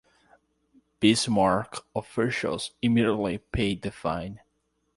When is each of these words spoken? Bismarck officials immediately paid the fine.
Bismarck 0.99 1.85
officials 1.95 2.71
immediately 2.81 3.37
paid 3.37 3.83
the 3.83 3.91
fine. 3.91 4.39